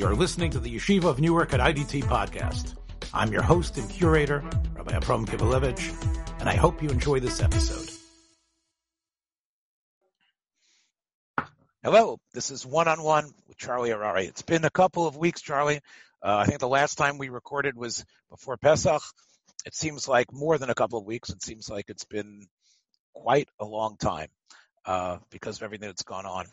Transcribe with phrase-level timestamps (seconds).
[0.00, 2.74] You're listening to the Yeshiva of Newark at IDT podcast.
[3.12, 4.42] I'm your host and curator,
[4.74, 7.86] Rabbi Abram Kivelevitz, and I hope you enjoy this episode.
[11.82, 14.26] Hello, this is One on One with Charlie Harary.
[14.26, 15.80] It's been a couple of weeks, Charlie.
[16.22, 19.02] Uh, I think the last time we recorded was before Pesach.
[19.66, 21.28] It seems like more than a couple of weeks.
[21.28, 22.46] It seems like it's been
[23.14, 24.28] quite a long time
[24.86, 26.46] uh, because of everything that's gone on.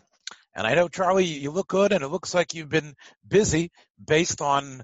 [0.58, 2.96] And I know, Charlie, you look good and it looks like you've been
[3.26, 3.70] busy
[4.04, 4.82] based on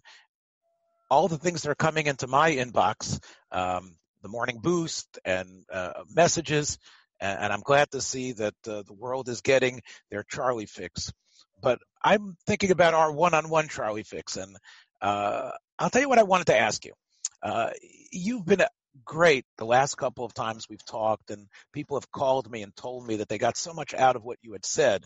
[1.10, 3.20] all the things that are coming into my inbox,
[3.52, 6.78] um, the morning boost and uh, messages.
[7.20, 9.82] And, and, I'm glad to see that uh, the world is getting
[10.12, 11.12] their Charlie fix.
[11.60, 14.38] But I'm thinking about our one-on-one Charlie fix.
[14.38, 14.56] And
[15.02, 16.94] uh, I'll tell you what I wanted to ask you.
[17.42, 17.72] Uh,
[18.12, 18.64] you've been
[19.04, 23.08] great the last couple of times we've talked and people have called me and told
[23.08, 25.04] me that they got so much out of what you had said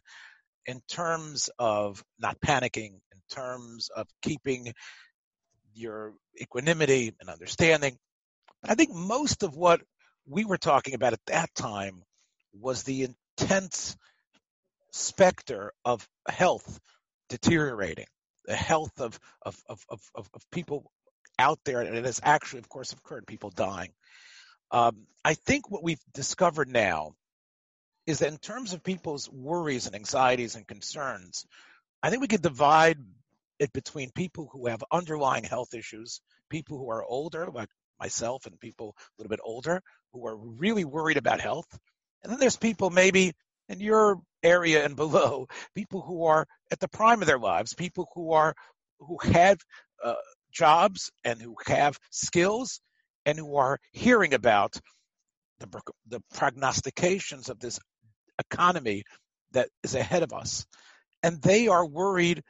[0.68, 4.74] in terms of not panicking, in terms of keeping
[5.74, 7.98] your equanimity and understanding.
[8.64, 9.82] I think most of what
[10.28, 12.04] we were talking about at that time
[12.54, 13.08] was the
[13.40, 13.96] intense
[14.92, 16.80] specter of health
[17.30, 18.08] deteriorating,
[18.46, 20.92] the health of, of, of, of, of people
[21.40, 23.92] out there, and it has actually, of course, occurred, people dying.
[24.72, 27.14] Um, I think what we've discovered now
[28.08, 31.45] is that in terms of people's worries and anxieties and concerns,
[32.02, 32.97] I think we could divide
[33.59, 37.69] it between people who have underlying health issues, people who are older, like
[38.00, 39.81] myself, and people a little bit older
[40.13, 41.67] who are really worried about health.
[42.23, 43.33] And then there's people maybe
[43.67, 48.08] in your area and below, people who are at the prime of their lives, people
[48.16, 48.55] who are
[49.00, 49.59] who have
[50.03, 50.16] uh,
[50.52, 52.80] jobs and who have skills
[53.25, 54.80] and who are hearing about
[55.59, 57.80] the, the prognostications of this
[58.40, 59.04] economy
[59.52, 60.66] that is ahead of us.
[61.24, 62.44] And they are worried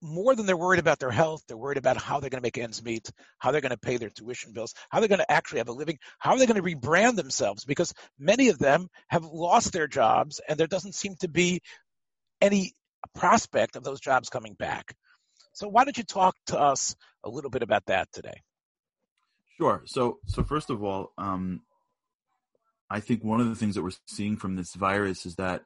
[0.00, 2.58] more than they're worried about their health, they're worried about how they're going to make
[2.58, 5.58] ends meet, how they're going to pay their tuition bills, how they're going to actually
[5.58, 9.24] have a living, how are they going to rebrand themselves because many of them have
[9.24, 11.60] lost their jobs and there doesn't seem to be
[12.40, 12.72] any
[13.14, 14.94] prospect of those jobs coming back.
[15.54, 18.42] So why don't you talk to us a little bit about that today?
[19.56, 19.82] Sure.
[19.86, 21.62] So, so first of all, um,
[22.94, 25.62] I think one of the things that we're seeing from this virus is that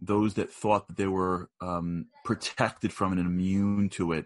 [0.00, 4.24] those that thought that they were um, protected from it and immune to it,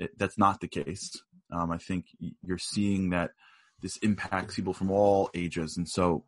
[0.00, 1.22] it that's not the case.
[1.52, 2.06] Um, I think
[2.42, 3.30] you're seeing that
[3.80, 6.24] this impacts people from all ages, and so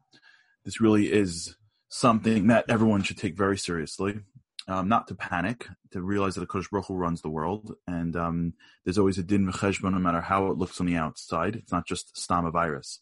[0.64, 1.56] this really is
[1.88, 4.20] something that everyone should take very seriously.
[4.68, 8.14] Um, not to panic, to realize that the Kodesh Baruch Hu runs the world, and
[8.14, 8.52] um,
[8.84, 11.56] there's always a din v'cheshbon, no matter how it looks on the outside.
[11.56, 13.00] It's not just stam a virus,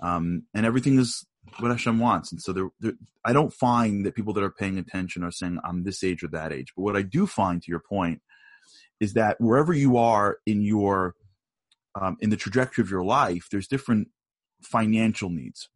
[0.00, 1.26] um, and everything is
[1.58, 2.32] what Hashem wants.
[2.32, 2.92] And so there, there,
[3.24, 6.28] I don't find that people that are paying attention are saying I'm this age or
[6.28, 6.72] that age.
[6.76, 8.20] But what I do find, to your point,
[9.00, 11.14] is that wherever you are in your
[12.00, 14.08] um, in the trajectory of your life, there's different
[14.62, 15.68] financial needs.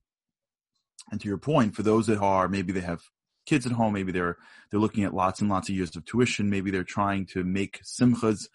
[1.10, 3.02] And to your point, for those that are maybe they have
[3.46, 4.36] kids at home, maybe they're
[4.70, 7.80] they're looking at lots and lots of years of tuition, maybe they're trying to make
[7.82, 8.48] simchas.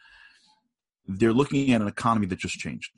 [1.05, 2.91] They're looking at an economy that just changed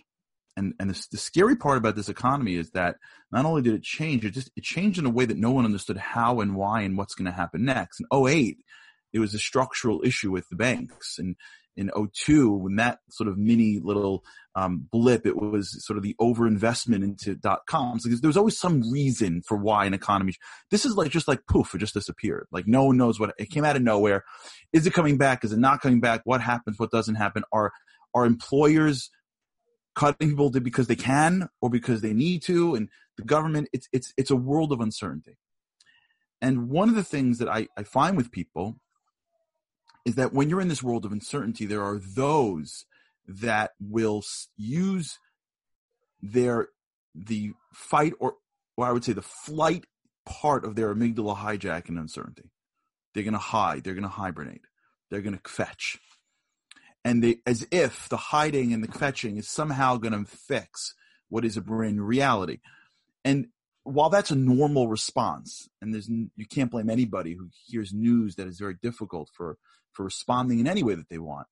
[0.57, 2.97] and and the, the, scary part about this economy is that
[3.31, 5.65] not only did it change, it just it changed in a way that no one
[5.65, 8.01] understood how and why and what's going to happen next.
[8.01, 8.57] In 08,
[9.13, 11.35] it was a structural issue with the banks, and
[11.77, 14.23] in 02, when that sort of mini little
[14.55, 18.03] um, blip, it was sort of the overinvestment into dot coms.
[18.03, 20.33] Because there's always some reason for why an economy.
[20.69, 22.47] This is like just like poof, it just disappeared.
[22.51, 24.23] Like no one knows what it came out of nowhere.
[24.73, 25.43] Is it coming back?
[25.43, 26.21] Is it not coming back?
[26.25, 26.77] What happens?
[26.77, 27.43] What doesn't happen?
[27.51, 27.71] Are
[28.13, 29.09] are employers
[29.95, 34.13] cutting people because they can or because they need to and the government it's it's
[34.17, 35.37] it's a world of uncertainty
[36.41, 38.77] and one of the things that I, I find with people
[40.05, 42.85] is that when you're in this world of uncertainty there are those
[43.27, 44.23] that will
[44.57, 45.19] use
[46.21, 46.69] their
[47.13, 48.35] the fight or
[48.77, 49.85] or I would say the flight
[50.25, 52.51] part of their amygdala hijack uncertainty.
[53.13, 53.83] They're going to hide.
[53.83, 54.61] They're going to hibernate.
[55.09, 55.99] They're going to fetch
[57.03, 60.93] and as if the hiding and the fetching is somehow going to fix
[61.29, 62.59] what is a brain reality.
[63.25, 63.47] And
[63.83, 68.47] while that's a normal response, and there's you can't blame anybody who hears news that
[68.47, 69.57] is very difficult for
[69.93, 71.47] for responding in any way that they want.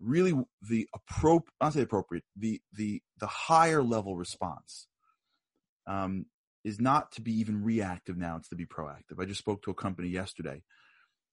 [0.00, 0.34] Really,
[0.68, 4.86] the appropriate, not say appropriate, the the the higher level response
[5.86, 6.26] um,
[6.62, 9.18] is not to be even reactive now; it's to be proactive.
[9.18, 10.62] I just spoke to a company yesterday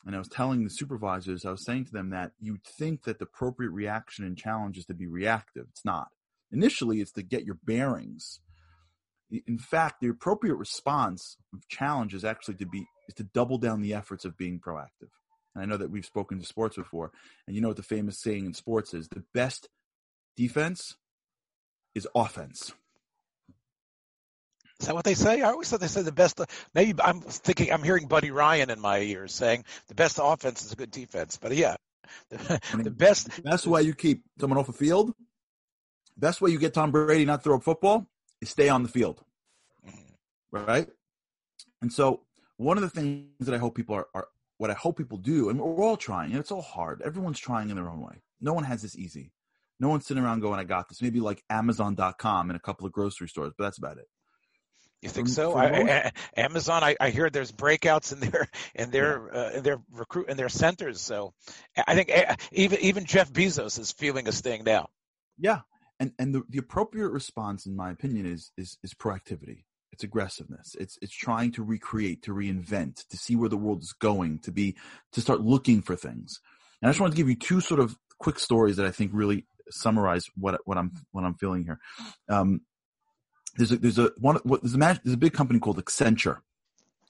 [0.06, 3.20] and I was telling the supervisors, I was saying to them that you'd think that
[3.20, 5.68] the appropriate reaction and challenge is to be reactive.
[5.70, 6.10] It's not.
[6.52, 8.40] Initially, it's to get your bearings.
[9.48, 13.82] In fact, the appropriate response of challenge is actually to be is to double down
[13.82, 15.10] the efforts of being proactive.
[15.56, 17.12] And I know that we've spoken to sports before,
[17.48, 19.70] and you know what the famous saying in sports is: the best
[20.36, 20.98] defense
[21.96, 22.74] is offense.
[24.82, 25.42] Is that what they say?
[25.42, 26.42] I always thought they said the best.
[26.74, 30.72] Maybe I'm thinking I'm hearing Buddy Ryan in my ears saying the best offense is
[30.72, 31.38] a good defense.
[31.40, 31.76] But yeah,
[32.30, 33.44] the, the best.
[33.44, 35.14] Best way you keep someone off the field.
[36.18, 38.08] Best way you get Tom Brady not throw a football
[38.42, 39.24] is stay on the field,
[39.88, 40.66] mm-hmm.
[40.66, 40.88] right?
[41.84, 42.22] And so
[42.58, 45.50] one of the things that I hope people are, are what I hope people do,
[45.50, 47.04] and we're all trying, and it's all hard.
[47.04, 48.22] Everyone's trying in their own way.
[48.40, 49.32] No one has this easy.
[49.80, 52.92] No one's sitting around going, "I got this." Maybe like Amazon.com and a couple of
[52.92, 54.08] grocery stores, but that's about it.
[55.02, 55.56] You think so?
[55.56, 59.40] I, Amazon, I, I, hear there's breakouts in their in their yeah.
[59.40, 61.02] uh, in their recruit in their centers.
[61.02, 61.34] So
[61.88, 64.90] I think eh, even even Jeff Bezos is feeling a sting now.
[65.40, 65.62] Yeah,
[66.00, 69.64] and and the, the appropriate response, in my opinion, is is is proactivity.
[69.92, 70.76] It's aggressiveness.
[70.80, 74.52] It's it's trying to recreate, to reinvent, to see where the world is going, to
[74.52, 74.76] be
[75.14, 76.40] to start looking for things.
[76.82, 79.12] And I just wanted to give you two sort of quick stories that I think
[79.14, 81.80] really summarize what what I'm what I'm feeling here.
[82.30, 82.62] Um,
[83.58, 86.38] there's a there's a one there's a there's a big company called Accenture.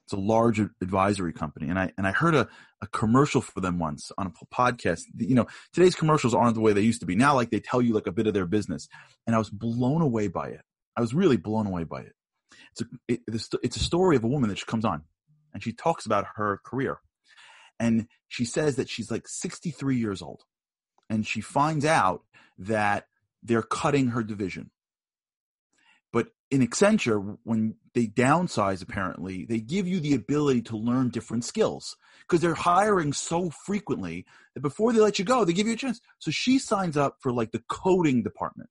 [0.05, 2.49] It's a large advisory company, and I and I heard a,
[2.81, 5.03] a commercial for them once on a podcast.
[5.17, 7.15] You know, today's commercials aren't the way they used to be.
[7.15, 8.89] Now, like they tell you like a bit of their business,
[9.25, 10.61] and I was blown away by it.
[10.97, 12.13] I was really blown away by it.
[12.71, 13.21] It's a it,
[13.63, 15.03] it's a story of a woman that she comes on,
[15.53, 16.99] and she talks about her career,
[17.79, 20.41] and she says that she's like 63 years old,
[21.09, 22.23] and she finds out
[22.57, 23.05] that
[23.43, 24.71] they're cutting her division
[26.51, 31.95] in Accenture, when they downsize, apparently, they give you the ability to learn different skills
[32.21, 35.77] because they're hiring so frequently that before they let you go, they give you a
[35.77, 36.01] chance.
[36.19, 38.69] So she signs up for like the coding department.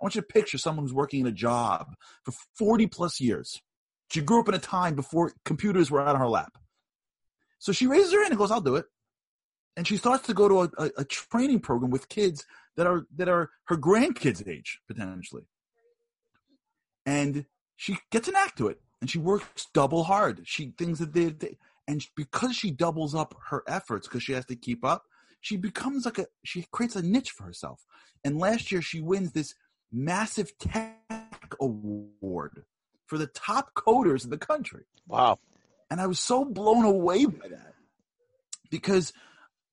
[0.00, 3.62] I want you to picture someone who's working in a job for 40 plus years.
[4.10, 6.58] She grew up in a time before computers were out on her lap.
[7.60, 8.86] So she raises her hand and goes, I'll do it.
[9.76, 12.44] And she starts to go to a, a, a training program with kids
[12.76, 15.44] that are that are her grandkids' age, potentially
[17.06, 17.46] and
[17.76, 20.42] she gets an act to it and she works double hard.
[20.44, 21.58] She thinks that they, they
[21.88, 25.04] and because she doubles up her efforts because she has to keep up,
[25.40, 27.84] she becomes like a she creates a niche for herself.
[28.24, 29.54] And last year she wins this
[29.90, 32.64] massive tech award
[33.06, 34.84] for the top coders in the country.
[35.06, 35.38] Wow.
[35.90, 37.74] And I was so blown away by that
[38.70, 39.12] because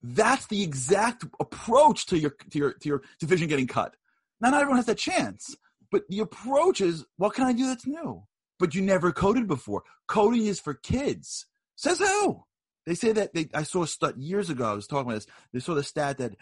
[0.01, 3.95] that's the exact approach to your to your to your division getting cut.
[4.41, 5.55] Now, not everyone has that chance,
[5.91, 8.24] but the approach is, what can I do that's new?
[8.59, 9.83] But you never coded before.
[10.07, 11.45] Coding is for kids.
[11.75, 12.44] Says who?
[12.86, 14.69] They say that they, I saw a stat years ago.
[14.69, 15.27] I was talking about this.
[15.53, 16.36] They saw the stat that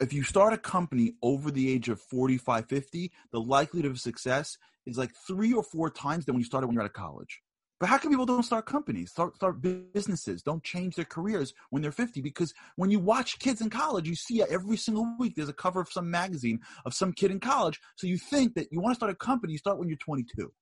[0.00, 4.58] if you start a company over the age of 45, 50, the likelihood of success
[4.84, 7.40] is like three or four times than when you started when you're out of college.
[7.82, 11.82] But how come people don't start companies, start start businesses, don't change their careers when
[11.82, 12.20] they're 50?
[12.20, 15.80] Because when you watch kids in college, you see every single week there's a cover
[15.80, 17.80] of some magazine of some kid in college.
[17.96, 20.52] So you think that you want to start a company, you start when you're 22.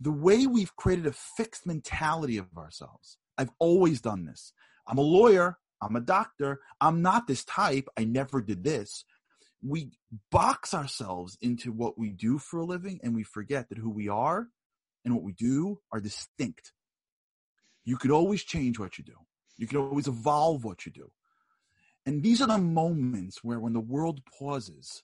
[0.00, 3.18] The way we've created a fixed mentality of ourselves.
[3.38, 4.52] I've always done this.
[4.88, 9.04] I'm a lawyer, I'm a doctor, I'm not this type, I never did this.
[9.62, 9.92] We
[10.32, 14.08] box ourselves into what we do for a living and we forget that who we
[14.08, 14.48] are
[15.06, 16.72] and what we do are distinct.
[17.84, 19.14] You could always change what you do.
[19.56, 21.10] You can always evolve what you do.
[22.04, 25.02] And these are the moments where when the world pauses,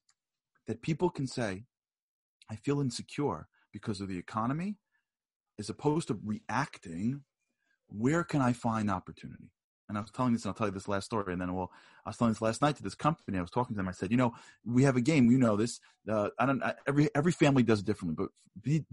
[0.67, 1.65] that people can say,
[2.50, 4.76] I feel insecure because of the economy,
[5.59, 7.23] as opposed to reacting,
[7.88, 9.50] where can I find opportunity?
[9.93, 11.71] And I was telling this, and I'll tell you this last story, and then well,
[12.07, 13.37] I was telling this last night to this company.
[13.37, 13.89] I was talking to them.
[13.89, 14.33] I said, you know,
[14.65, 15.31] we have a game.
[15.31, 15.81] You know this.
[16.11, 16.63] Uh, I don't.
[16.63, 18.31] I, every every family does it differently, but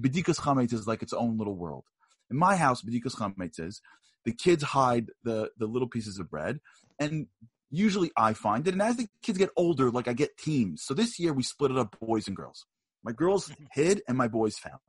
[0.01, 1.85] Bedikas Chametz is like its own little world.
[2.29, 3.81] In my house, Bedikas Chametz is
[4.25, 6.59] the kids hide the the little pieces of bread,
[6.99, 7.27] and
[7.71, 8.73] usually I find it.
[8.73, 10.83] And as the kids get older, like I get teams.
[10.83, 12.65] So this year we split it up, boys and girls.
[13.05, 14.81] My girls hid, and my boys found.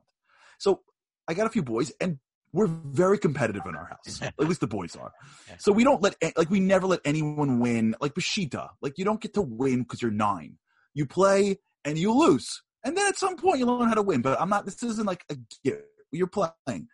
[0.57, 0.81] So
[1.25, 2.19] I got a few boys, and
[2.53, 4.21] we're very competitive in our house.
[4.21, 5.11] At least the boys are.
[5.57, 7.95] So we don't let like we never let anyone win.
[8.01, 10.57] Like Bashita, like you don't get to win because you're nine.
[10.93, 14.21] You play and you lose, and then at some point you learn how to win.
[14.21, 14.65] But I'm not.
[14.65, 15.83] This isn't like a gift.
[16.11, 16.87] You're playing,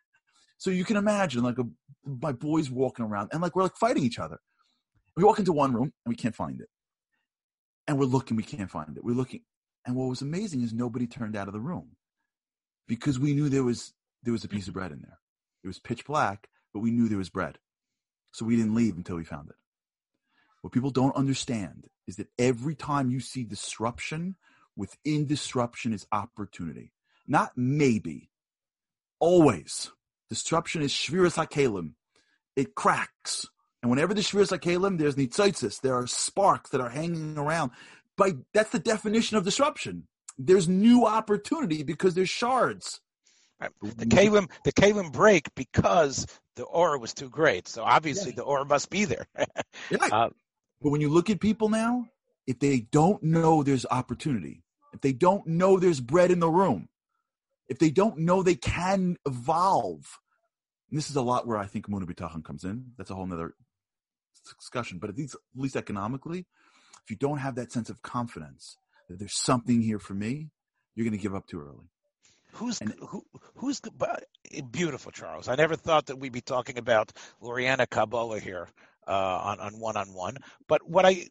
[0.60, 1.64] so you can imagine like a,
[2.06, 4.38] my boys walking around and like we're like fighting each other.
[5.16, 6.70] We walk into one room and we can't find it,
[7.88, 8.38] and we're looking.
[8.38, 9.04] We can't find it.
[9.04, 9.42] We're looking,
[9.88, 11.96] and what was amazing is nobody turned out of the room
[12.88, 15.18] because we knew there was there was a piece of bread in there.
[15.64, 17.58] It was pitch black, but we knew there was bread.
[18.32, 19.56] So we didn't leave until we found it.
[20.62, 24.36] What people don't understand is that every time you see disruption,
[24.76, 26.92] within disruption is opportunity.
[27.28, 28.30] Not maybe.
[29.20, 29.92] Always.
[30.30, 31.94] Disruption is shviras hakelim.
[32.56, 33.48] It cracks.
[33.82, 37.72] And whenever the Shviras Kalim, there's nitzotzis, there are sparks that are hanging around.
[38.18, 40.08] By that's the definition of disruption.
[40.38, 43.00] There's new opportunity because there's shards.
[43.60, 47.68] The Kalim, the Kalim break because the aura was too great.
[47.68, 48.38] So obviously yeah.
[48.38, 49.28] the aura must be there.
[49.90, 50.08] yeah.
[50.12, 50.30] Uh,
[50.82, 52.08] but when you look at people now,
[52.46, 56.88] if they don't know there's opportunity, if they don't know there's bread in the room,
[57.68, 60.20] if they don't know they can evolve,
[60.90, 62.92] this is a lot where I think Muna Bitachon comes in.
[62.98, 63.54] That's a whole other
[64.60, 65.00] discussion.
[65.00, 66.46] But at least, at least economically,
[67.04, 68.78] if you don't have that sense of confidence
[69.10, 70.50] that there's something here for me,
[70.96, 71.90] you're going to give up too early.
[72.58, 73.24] Who's who?
[73.58, 73.82] Who's
[74.72, 75.48] beautiful, Charles?
[75.48, 77.12] I never thought that we'd be talking about
[77.42, 78.68] Lurianic Kabbalah here
[79.08, 80.38] uh, on on one on one.
[80.68, 81.28] But what I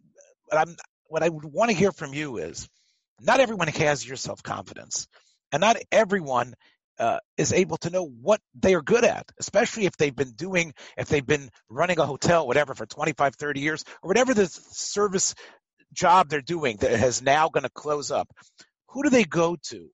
[0.47, 0.77] what I'm
[1.09, 2.69] what I would want to hear from you is,
[3.21, 5.09] not everyone has your self confidence,
[5.51, 6.55] and not everyone
[6.99, 10.75] uh, is able to know what they are good at, especially if they've been doing,
[10.97, 15.35] if they've been running a hotel, whatever, for 25, 30 years, or whatever the service
[15.93, 18.29] job they're doing that has now going to close up.
[18.91, 19.91] Who do they go to?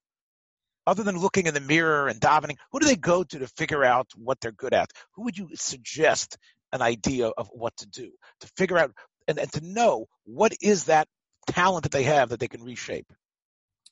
[0.86, 3.84] Other than looking in the mirror and davening, who do they go to to figure
[3.84, 4.90] out what they're good at?
[5.14, 6.36] Who would you suggest
[6.72, 8.10] an idea of what to do
[8.40, 8.92] to figure out
[9.28, 11.06] and, and to know what is that
[11.46, 13.06] talent that they have that they can reshape?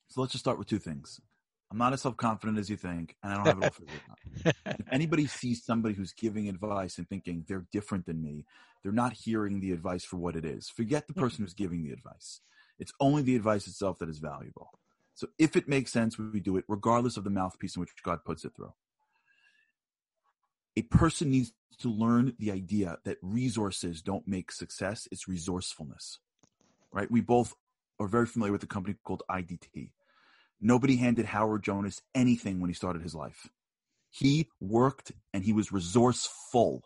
[0.09, 1.21] So let's just start with two things.
[1.71, 4.01] I'm not as self confident as you think, and I don't have it all figured
[4.11, 4.55] out.
[4.81, 8.45] if anybody sees somebody who's giving advice and thinking they're different than me,
[8.83, 10.69] they're not hearing the advice for what it is.
[10.69, 11.23] Forget the mm-hmm.
[11.23, 12.41] person who's giving the advice.
[12.81, 14.71] It's only the advice itself that is valuable.
[15.21, 18.25] So if it makes sense, we do it, regardless of the mouthpiece in which God
[18.25, 18.73] puts it through.
[20.79, 26.21] A person needs to learn the idea that resources don't make success, it's resourcefulness.
[26.91, 27.11] Right?
[27.11, 27.55] We both
[27.99, 29.91] are very familiar with a company called IDT.
[30.59, 33.47] Nobody handed Howard Jonas anything when he started his life.
[34.09, 36.83] He worked and he was resourceful.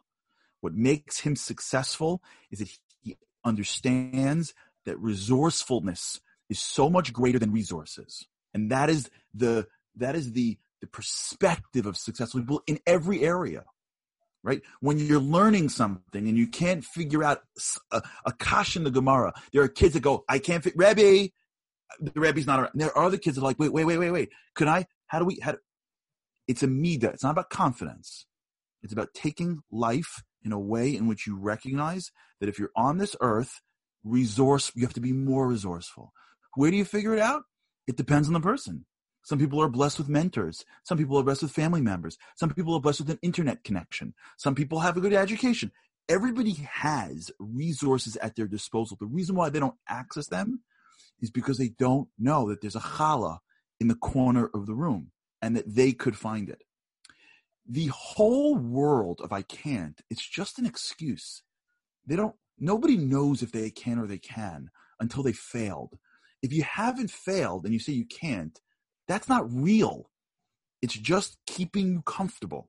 [0.61, 4.55] What makes him successful is that he understands
[4.87, 6.21] that resourcefulness
[6.55, 8.27] is so much greater than resources.
[8.55, 13.65] And that is the, that is the, the perspective of successful people in every area,
[14.43, 14.63] right?
[14.81, 17.41] When you're learning something and you can't figure out
[17.91, 21.31] a, a kash in the Gemara, there are kids that go, I can't fit, Rebbe,
[22.01, 22.73] the Rebbe's not around.
[22.75, 24.31] There are other kids that are like, wait, wait, wait, wait, wait.
[24.55, 25.59] Could I, how do we, how do,
[26.47, 27.09] it's a mida.
[27.11, 28.27] It's not about confidence.
[28.83, 32.99] It's about taking life in a way in which you recognize that if you're on
[32.99, 33.61] this earth,
[34.05, 36.13] resource, you have to be more resourceful.
[36.57, 37.43] Where do you figure it out?
[37.87, 38.87] It depends on the person.
[39.23, 40.65] Some people are blessed with mentors.
[40.83, 42.19] Some people are blessed with family members.
[42.37, 44.15] Some people are blessed with an internet connection.
[44.37, 45.73] Some people have a good education.
[46.09, 48.99] Everybody has resources at their disposal.
[49.01, 50.61] The reason why they don't access them
[51.21, 53.39] is because they don't know that there's a challah
[53.81, 56.63] in the corner of the room and that they could find it.
[57.67, 61.43] The whole world of I can't, it's just an excuse.
[62.07, 64.71] They don't, nobody knows if they can or they can
[65.01, 65.99] until they failed.
[66.45, 68.61] If you haven't failed and you say you can't,
[69.09, 70.11] that's not real.
[70.83, 72.69] It's just keeping you comfortable,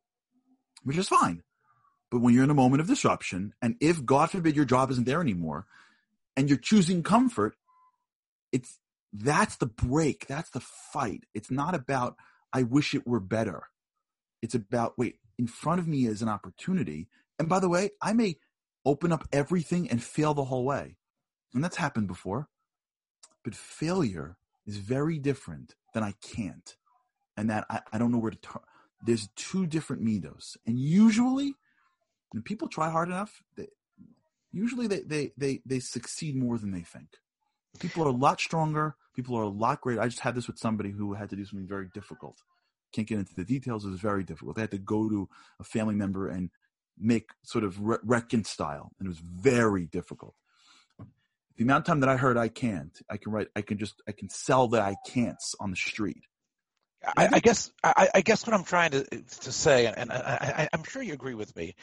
[0.85, 1.43] which is fine.
[2.09, 5.05] But when you're in a moment of disruption, and if God forbid your job isn't
[5.05, 5.65] there anymore,
[6.37, 7.57] and you're choosing comfort,
[8.53, 8.79] it's
[9.11, 10.25] that's the break.
[10.25, 11.25] That's the fight.
[11.33, 12.15] It's not about
[12.53, 13.63] I wish it were better.
[14.41, 17.09] It's about wait, in front of me is an opportunity.
[17.37, 18.37] And by the way, I may
[18.85, 20.95] open up everything and fail the whole way.
[21.53, 22.47] And that's happened before.
[23.45, 24.35] But failure
[24.65, 26.75] is very different than I can't.
[27.37, 28.63] And that I, I don't know where to turn.
[29.05, 30.57] There's two different midos.
[30.65, 31.53] And usually,
[32.31, 33.67] when people try hard enough, they,
[34.51, 37.07] usually they, they, they, they succeed more than they think.
[37.79, 38.95] People are a lot stronger.
[39.15, 40.01] People are a lot greater.
[40.01, 42.41] I just had this with somebody who had to do something very difficult.
[42.93, 43.85] Can't get into the details.
[43.85, 44.55] It was very difficult.
[44.55, 46.49] They had to go to a family member and
[46.97, 50.35] make sort of re- reconcile, and it was very difficult.
[51.57, 54.01] The amount of time that I heard I can't, I can write, I can just,
[54.07, 56.23] I can sell that I can't on the street.
[57.05, 60.83] I, I, guess, I, I, guess what I'm trying to to say, and I, am
[60.83, 61.75] sure you agree with me,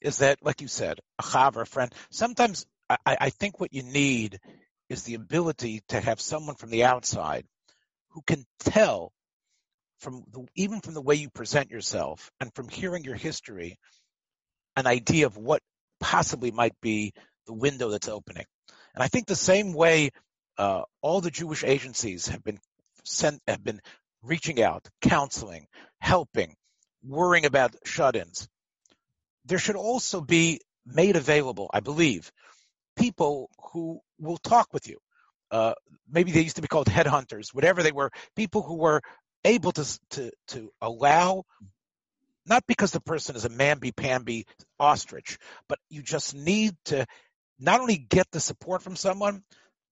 [0.00, 1.92] is that, like you said, a chaver, a friend.
[2.10, 2.66] Sometimes
[3.04, 4.38] I, think what you need
[4.88, 7.44] is the ability to have someone from the outside
[8.10, 9.12] who can tell
[9.98, 13.78] from the, even from the way you present yourself and from hearing your history
[14.76, 15.62] an idea of what
[16.00, 17.12] possibly might be
[17.46, 18.44] the window that's opening.
[18.96, 20.10] And I think the same way
[20.58, 22.58] uh, all the Jewish agencies have been
[23.04, 23.80] sent have been
[24.22, 25.66] reaching out, counseling,
[26.00, 26.56] helping,
[27.04, 28.48] worrying about shut-ins.
[29.44, 32.32] There should also be made available, I believe,
[32.96, 34.98] people who will talk with you.
[35.50, 35.74] Uh,
[36.10, 39.02] maybe they used to be called headhunters, whatever they were, people who were
[39.44, 41.44] able to to to allow
[42.48, 44.46] not because the person is a mamby-pamby
[44.78, 45.38] ostrich,
[45.68, 47.06] but you just need to
[47.58, 49.42] not only get the support from someone,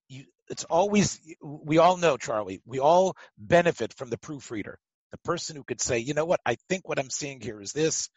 [0.09, 4.79] you, it's always, we all know, Charlie, we all benefit from the proofreader,
[5.13, 7.73] the person who could say, you know what, I think what I'm seeing here is
[7.73, 8.09] this.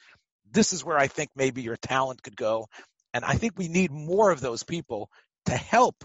[0.51, 2.68] This is where I think maybe your talent could go.
[3.13, 5.10] And I think we need more of those people
[5.46, 5.96] to help,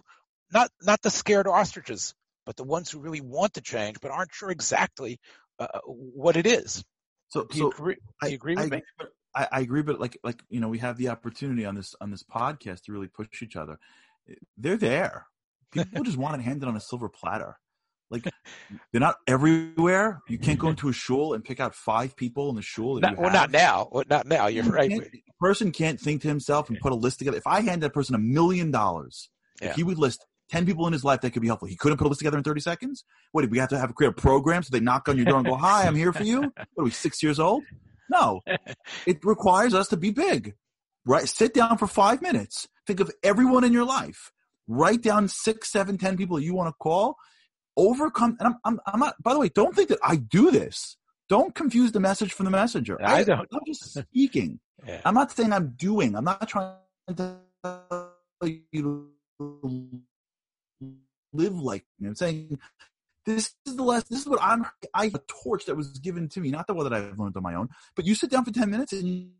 [0.53, 2.15] not, not the scared ostriches,
[2.47, 5.19] but the ones who really want to change, but aren't sure exactly
[5.59, 6.85] uh, what it is.
[7.29, 8.83] So, do you so agree, do you agree with I, me?
[9.35, 12.11] I, I agree, but like like you know, we have the opportunity on this on
[12.11, 13.79] this podcast to really push each other.
[14.29, 15.27] Eh, they're there.
[15.71, 17.57] People just want it handed on a silver platter.
[18.11, 18.25] Like
[18.93, 20.21] they're not everywhere.
[20.29, 23.01] You can't go into a shul and pick out five people in the shul.
[23.01, 23.89] Not, well, not now.
[23.91, 24.49] Well, not now.
[24.49, 24.93] You're right.
[24.93, 25.11] A
[25.41, 27.39] person can't think to himself and put a list together.
[27.39, 29.31] If I hand that person a million dollars,
[29.63, 31.97] if he would list ten people in his life that could be helpful, he couldn't
[31.97, 33.05] put a list together in thirty seconds.
[33.33, 35.39] What did we have to have create a program so they knock on your door
[35.39, 36.41] and go, "Hi, I'm here for you"?
[36.43, 37.65] What are we six years old?
[38.11, 38.41] No,
[39.07, 40.55] it requires us to be big.
[41.05, 41.29] Right?
[41.29, 42.69] Sit down for five minutes.
[42.87, 44.31] Think of everyone in your life.
[44.69, 47.17] Write down six, seven, ten people you want to call.
[47.77, 48.37] Overcome.
[48.39, 49.21] And I'm, I'm, I'm not.
[49.23, 50.97] By the way, don't think that I do this.
[51.29, 52.99] Don't confuse the message from the messenger.
[53.03, 53.49] I don't.
[53.53, 54.61] I'm just speaking.
[54.85, 55.01] Yeah.
[55.05, 56.17] I'm not saying I'm doing.
[56.17, 56.75] I'm not trying
[57.17, 58.15] to tell
[58.73, 60.03] you to
[61.33, 62.09] live like me.
[62.09, 62.59] I'm saying
[63.25, 64.09] this is the last.
[64.11, 64.67] This is what I'm.
[64.95, 67.43] I a torch that was given to me, not the one that I've learned on
[67.43, 67.69] my own.
[67.95, 69.31] But you sit down for ten minutes and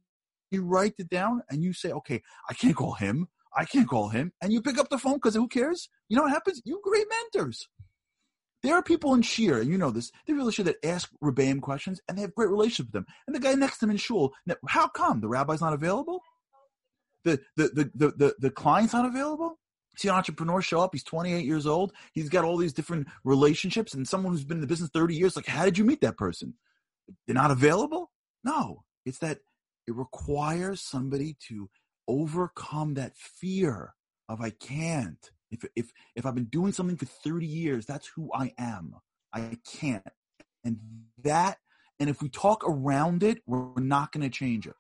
[0.51, 3.29] you, write it down and you say, okay, I can't call him.
[3.57, 4.33] I can't call him.
[4.43, 5.89] And you pick up the phone because who cares?
[6.09, 6.61] You know what happens?
[6.65, 7.69] You great mentors.
[8.63, 11.61] There are people in shiur, and you know this, they really should that ask Rebbeim
[11.61, 13.07] questions, and they have great relationship with them.
[13.27, 14.33] And the guy next to them in shul,
[14.69, 16.21] how come the rabbi's not available?
[17.25, 19.59] The the the the the, the client's not available?
[19.97, 23.95] See an entrepreneur show up, he's 28 years old, he's got all these different relationships,
[23.95, 26.17] and someone who's been in the business 30 years, like, how did you meet that
[26.17, 26.55] person?
[27.27, 28.11] They're not available?
[28.43, 28.85] No.
[29.05, 29.39] It's that
[29.87, 31.69] it requires somebody to
[32.09, 33.95] overcome that fear
[34.29, 35.31] of I can't.
[35.51, 38.95] If if if I've been doing something for 30 years, that's who I am.
[39.35, 40.03] I can't.
[40.65, 40.79] And
[41.23, 41.59] that
[42.01, 44.75] and if we talk around it, we're not going to change it.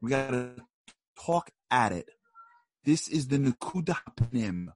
[0.00, 0.54] We got to
[1.22, 2.08] talk at it.
[2.84, 4.68] This is the nakuda pnim.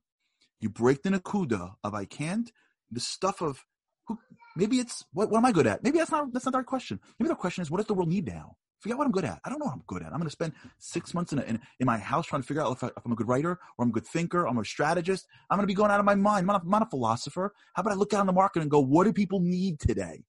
[0.60, 2.50] You break the nakuda of I can't.
[2.90, 3.64] The stuff of
[4.06, 4.18] who,
[4.56, 5.82] maybe it's what, what am I good at?
[5.82, 7.00] Maybe that's not that's not our question.
[7.18, 8.56] Maybe the question is what does the world need now?
[8.80, 9.40] Forget what I'm good at.
[9.44, 10.08] I don't know what I'm good at.
[10.08, 12.62] I'm going to spend six months in, a, in, in my house trying to figure
[12.62, 14.46] out if, I, I'm a good writer or I'm a good thinker.
[14.46, 15.26] I'm a strategist.
[15.48, 16.40] I'm going to be going out of my mind.
[16.40, 17.54] I'm not, I'm not a philosopher.
[17.72, 20.24] How about I look out in the market and go, what do people need today?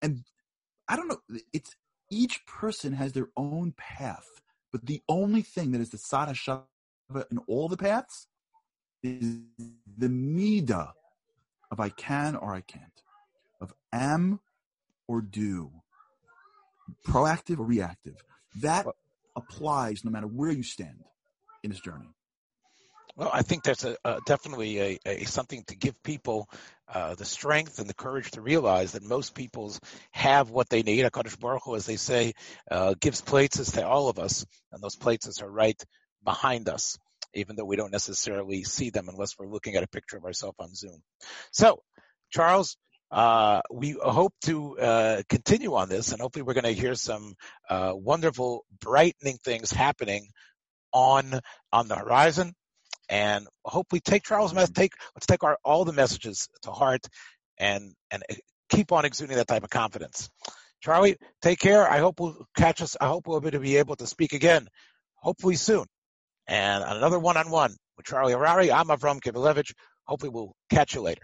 [0.00, 0.24] And
[0.88, 1.18] I don't know.
[1.52, 1.76] It's
[2.10, 4.40] each person has their own path,
[4.72, 6.64] but the only thing that is the sada shava
[7.30, 8.26] in all the paths
[9.02, 9.40] is
[9.98, 10.92] the mida
[11.70, 13.02] of I can or I can't,
[13.60, 14.40] of am
[15.06, 15.70] or do,
[17.06, 18.16] proactive or reactive.
[18.60, 18.86] That
[19.36, 21.04] applies no matter where you stand
[21.62, 22.08] in this journey.
[23.16, 26.48] Well, I think that's a, definitely a, a, something to give people
[26.92, 31.04] uh, the strength and the courage to realize that most peoples have what they need.
[31.04, 32.32] Hakadosh Baruch Hu, as they say,
[32.70, 35.80] uh, gives places to all of us, and those places are right
[36.24, 36.98] behind us,
[37.34, 40.56] even though we don't necessarily see them unless we're looking at a picture of ourselves
[40.58, 41.02] on Zoom.
[41.52, 41.82] So,
[42.30, 42.76] Charles,
[43.10, 47.34] uh, we hope to uh, continue on this, and hopefully, we're going to hear some
[47.68, 50.28] uh, wonderful, brightening things happening
[50.92, 51.40] on
[51.72, 52.54] on the horizon
[53.08, 54.74] and hopefully take Charles' message.
[54.74, 57.06] Take let's take our all the messages to heart,
[57.58, 58.22] and and
[58.68, 60.30] keep on exuding that type of confidence.
[60.80, 61.88] Charlie, take care.
[61.88, 62.96] I hope we'll catch us.
[63.00, 64.68] I hope we'll be able to speak again,
[65.16, 65.84] hopefully soon,
[66.46, 68.72] and another one-on-one with Charlie Harary.
[68.72, 69.72] I'm Avram Kivelevitz.
[70.06, 71.22] Hopefully, we'll catch you later.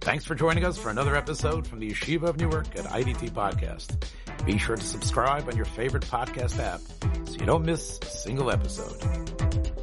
[0.00, 4.06] Thanks for joining us for another episode from the Yeshiva of Newark at IDT Podcast.
[4.46, 6.80] Be sure to subscribe on your favorite podcast app
[7.28, 9.79] so you don't miss a single episode.